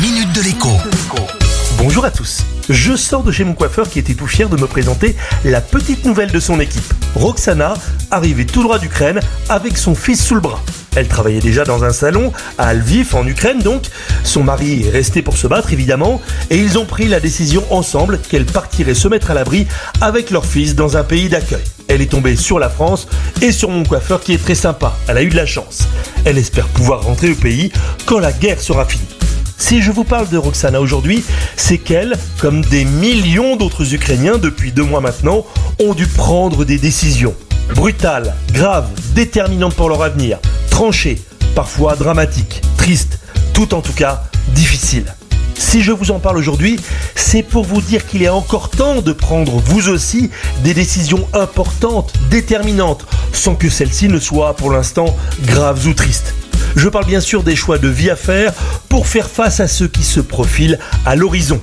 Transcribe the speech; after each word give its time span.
minute 0.00 0.32
de 0.32 0.42
l'écho. 0.42 0.68
Bonjour 1.76 2.04
à 2.04 2.10
tous. 2.10 2.44
Je 2.68 2.94
sors 2.94 3.24
de 3.24 3.32
chez 3.32 3.42
mon 3.42 3.54
coiffeur 3.54 3.88
qui 3.88 3.98
était 3.98 4.14
tout 4.14 4.28
fier 4.28 4.48
de 4.48 4.56
me 4.56 4.66
présenter 4.66 5.16
la 5.44 5.60
petite 5.60 6.04
nouvelle 6.04 6.30
de 6.30 6.38
son 6.38 6.60
équipe. 6.60 6.94
Roxana, 7.16 7.74
arrivée 8.12 8.46
tout 8.46 8.62
droit 8.62 8.78
d'Ukraine 8.78 9.18
avec 9.48 9.76
son 9.76 9.96
fils 9.96 10.24
sous 10.24 10.36
le 10.36 10.40
bras. 10.40 10.62
Elle 10.94 11.08
travaillait 11.08 11.40
déjà 11.40 11.64
dans 11.64 11.82
un 11.82 11.90
salon 11.90 12.32
à 12.58 12.74
Lviv 12.74 13.16
en 13.16 13.26
Ukraine 13.26 13.58
donc. 13.60 13.86
Son 14.22 14.44
mari 14.44 14.86
est 14.86 14.90
resté 14.90 15.22
pour 15.22 15.36
se 15.36 15.48
battre 15.48 15.72
évidemment 15.72 16.20
et 16.50 16.58
ils 16.58 16.78
ont 16.78 16.84
pris 16.84 17.08
la 17.08 17.18
décision 17.18 17.64
ensemble 17.70 18.20
qu'elle 18.20 18.46
partirait 18.46 18.94
se 18.94 19.08
mettre 19.08 19.32
à 19.32 19.34
l'abri 19.34 19.66
avec 20.00 20.30
leur 20.30 20.46
fils 20.46 20.76
dans 20.76 20.96
un 20.96 21.02
pays 21.02 21.28
d'accueil. 21.28 21.64
Elle 21.88 22.02
est 22.02 22.10
tombée 22.10 22.36
sur 22.36 22.60
la 22.60 22.68
France 22.68 23.08
et 23.42 23.50
sur 23.50 23.70
mon 23.70 23.82
coiffeur 23.82 24.20
qui 24.20 24.34
est 24.34 24.42
très 24.42 24.54
sympa. 24.54 24.96
Elle 25.08 25.16
a 25.18 25.22
eu 25.22 25.28
de 25.28 25.36
la 25.36 25.46
chance. 25.46 25.88
Elle 26.24 26.38
espère 26.38 26.68
pouvoir 26.68 27.02
rentrer 27.02 27.32
au 27.32 27.36
pays 27.36 27.72
quand 28.06 28.20
la 28.20 28.32
guerre 28.32 28.60
sera 28.60 28.84
finie. 28.84 29.17
Si 29.58 29.82
je 29.82 29.90
vous 29.90 30.04
parle 30.04 30.28
de 30.28 30.38
Roxana 30.38 30.80
aujourd'hui, 30.80 31.24
c'est 31.56 31.78
qu'elle, 31.78 32.16
comme 32.40 32.62
des 32.64 32.84
millions 32.84 33.56
d'autres 33.56 33.92
Ukrainiens 33.92 34.38
depuis 34.38 34.70
deux 34.70 34.84
mois 34.84 35.00
maintenant, 35.00 35.44
ont 35.80 35.94
dû 35.94 36.06
prendre 36.06 36.64
des 36.64 36.78
décisions. 36.78 37.34
Brutales, 37.74 38.34
graves, 38.52 38.88
déterminantes 39.14 39.74
pour 39.74 39.88
leur 39.88 40.02
avenir, 40.02 40.38
tranchées, 40.70 41.20
parfois 41.54 41.96
dramatiques, 41.96 42.62
tristes, 42.76 43.18
tout 43.52 43.74
en 43.74 43.80
tout 43.80 43.92
cas 43.92 44.22
difficiles. 44.54 45.12
Si 45.56 45.82
je 45.82 45.92
vous 45.92 46.12
en 46.12 46.20
parle 46.20 46.38
aujourd'hui, 46.38 46.78
c'est 47.16 47.42
pour 47.42 47.64
vous 47.64 47.80
dire 47.80 48.06
qu'il 48.06 48.22
est 48.22 48.28
encore 48.28 48.70
temps 48.70 49.02
de 49.02 49.12
prendre 49.12 49.58
vous 49.58 49.88
aussi 49.88 50.30
des 50.62 50.72
décisions 50.72 51.26
importantes, 51.34 52.12
déterminantes, 52.30 53.04
sans 53.32 53.56
que 53.56 53.68
celles-ci 53.68 54.08
ne 54.08 54.20
soient 54.20 54.54
pour 54.54 54.70
l'instant 54.70 55.16
graves 55.42 55.86
ou 55.88 55.94
tristes. 55.94 56.32
Je 56.78 56.88
parle 56.88 57.06
bien 57.06 57.20
sûr 57.20 57.42
des 57.42 57.56
choix 57.56 57.76
de 57.76 57.88
vie 57.88 58.08
à 58.08 58.14
faire 58.14 58.52
pour 58.88 59.08
faire 59.08 59.28
face 59.28 59.58
à 59.58 59.66
ceux 59.66 59.88
qui 59.88 60.04
se 60.04 60.20
profilent 60.20 60.78
à 61.04 61.16
l'horizon. 61.16 61.60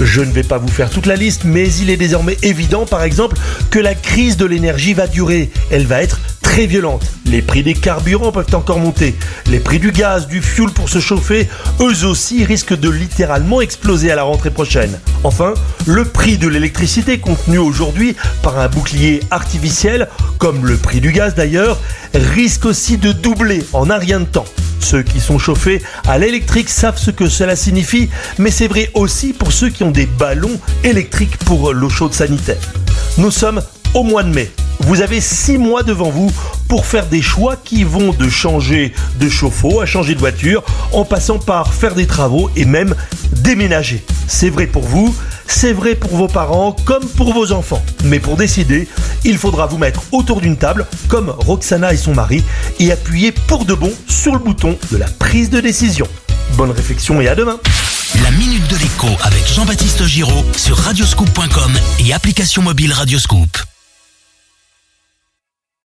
Je 0.00 0.20
ne 0.20 0.32
vais 0.32 0.42
pas 0.42 0.58
vous 0.58 0.66
faire 0.66 0.90
toute 0.90 1.06
la 1.06 1.14
liste, 1.14 1.42
mais 1.44 1.72
il 1.74 1.90
est 1.90 1.96
désormais 1.96 2.36
évident, 2.42 2.84
par 2.84 3.04
exemple, 3.04 3.36
que 3.70 3.78
la 3.78 3.94
crise 3.94 4.36
de 4.36 4.46
l'énergie 4.46 4.94
va 4.94 5.06
durer. 5.06 5.52
Elle 5.70 5.86
va 5.86 6.02
être 6.02 6.18
violente. 6.66 7.04
Les 7.26 7.42
prix 7.42 7.62
des 7.62 7.74
carburants 7.74 8.32
peuvent 8.32 8.54
encore 8.54 8.78
monter. 8.78 9.14
Les 9.46 9.60
prix 9.60 9.78
du 9.78 9.92
gaz, 9.92 10.26
du 10.26 10.42
fuel 10.42 10.70
pour 10.70 10.88
se 10.88 10.98
chauffer, 10.98 11.48
eux 11.80 12.04
aussi 12.06 12.44
risquent 12.44 12.78
de 12.78 12.88
littéralement 12.88 13.60
exploser 13.60 14.10
à 14.10 14.16
la 14.16 14.22
rentrée 14.22 14.50
prochaine. 14.50 14.98
Enfin, 15.24 15.54
le 15.86 16.04
prix 16.04 16.38
de 16.38 16.48
l'électricité 16.48 17.18
contenu 17.18 17.58
aujourd'hui 17.58 18.16
par 18.42 18.58
un 18.58 18.68
bouclier 18.68 19.20
artificiel, 19.30 20.08
comme 20.38 20.66
le 20.66 20.76
prix 20.76 21.00
du 21.00 21.12
gaz 21.12 21.34
d'ailleurs, 21.34 21.78
risque 22.14 22.64
aussi 22.64 22.98
de 22.98 23.12
doubler 23.12 23.64
en 23.72 23.90
un 23.90 23.98
rien 23.98 24.20
de 24.20 24.24
temps. 24.24 24.46
Ceux 24.80 25.02
qui 25.02 25.20
sont 25.20 25.38
chauffés 25.38 25.82
à 26.06 26.18
l'électrique 26.18 26.70
savent 26.70 26.98
ce 26.98 27.10
que 27.10 27.28
cela 27.28 27.56
signifie, 27.56 28.08
mais 28.38 28.50
c'est 28.50 28.68
vrai 28.68 28.90
aussi 28.94 29.32
pour 29.32 29.52
ceux 29.52 29.68
qui 29.68 29.82
ont 29.82 29.90
des 29.90 30.06
ballons 30.06 30.58
électriques 30.82 31.36
pour 31.38 31.72
l'eau 31.72 31.90
chaude 31.90 32.14
sanitaire. 32.14 32.56
Nous 33.18 33.30
sommes 33.30 33.60
au 33.94 34.02
mois 34.02 34.22
de 34.22 34.30
mai. 34.30 34.50
Vous 34.80 35.00
avez 35.02 35.20
six 35.20 35.58
mois 35.58 35.82
devant 35.82 36.10
vous 36.10 36.30
pour 36.68 36.86
faire 36.86 37.06
des 37.06 37.22
choix 37.22 37.56
qui 37.56 37.84
vont 37.84 38.12
de 38.12 38.28
changer 38.28 38.92
de 39.18 39.28
chauffe-eau 39.28 39.80
à 39.80 39.86
changer 39.86 40.14
de 40.14 40.20
voiture, 40.20 40.62
en 40.92 41.04
passant 41.04 41.38
par 41.38 41.74
faire 41.74 41.94
des 41.94 42.06
travaux 42.06 42.50
et 42.56 42.64
même 42.64 42.94
déménager. 43.32 44.04
C'est 44.26 44.50
vrai 44.50 44.66
pour 44.66 44.84
vous, 44.84 45.14
c'est 45.46 45.72
vrai 45.72 45.94
pour 45.94 46.10
vos 46.10 46.28
parents 46.28 46.76
comme 46.84 47.06
pour 47.06 47.32
vos 47.32 47.52
enfants. 47.52 47.82
Mais 48.04 48.20
pour 48.20 48.36
décider, 48.36 48.88
il 49.24 49.38
faudra 49.38 49.66
vous 49.66 49.78
mettre 49.78 50.02
autour 50.12 50.40
d'une 50.40 50.56
table, 50.56 50.86
comme 51.08 51.30
Roxana 51.30 51.92
et 51.92 51.96
son 51.96 52.14
mari, 52.14 52.44
et 52.78 52.92
appuyer 52.92 53.32
pour 53.32 53.64
de 53.64 53.74
bon 53.74 53.92
sur 54.06 54.32
le 54.32 54.38
bouton 54.38 54.78
de 54.92 54.96
la 54.96 55.06
prise 55.06 55.50
de 55.50 55.60
décision. 55.60 56.06
Bonne 56.56 56.70
réflexion 56.70 57.20
et 57.20 57.28
à 57.28 57.34
demain 57.34 57.58
La 58.22 58.30
minute 58.32 58.66
de 58.68 58.76
l'écho 58.76 59.08
avec 59.22 59.46
Jean-Baptiste 59.52 60.04
Giraud 60.04 60.44
sur 60.56 60.76
radioscoop.com 60.76 61.72
et 62.06 62.12
application 62.12 62.62
mobile 62.62 62.92
Radioscoop. 62.92 63.48